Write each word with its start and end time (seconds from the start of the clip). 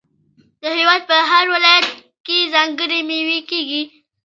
د 0.61 0.63
هیواد 0.77 1.01
په 1.09 1.17
هر 1.31 1.45
ولایت 1.53 1.87
کې 2.25 2.37
ځانګړې 2.53 2.99
میوې 3.09 3.39
کیږي. 3.49 3.83